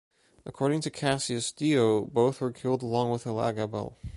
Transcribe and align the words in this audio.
According 0.47 0.81
to 0.81 0.89
Cassius 0.89 1.51
Dio, 1.51 2.05
both 2.05 2.41
were 2.41 2.51
killed 2.51 2.81
along 2.81 3.11
with 3.11 3.25
Elagabal. 3.25 3.97